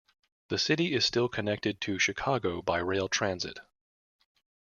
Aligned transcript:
The 0.49 0.57
city 0.57 0.95
is 0.95 1.05
still 1.05 1.29
connected 1.29 1.79
to 1.81 1.99
Chicago 1.99 2.63
by 2.63 2.79
rail 2.79 3.07
transit. 3.07 3.59